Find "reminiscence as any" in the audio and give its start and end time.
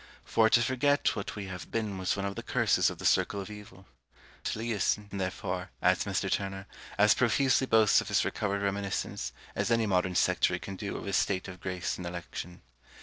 8.63-9.85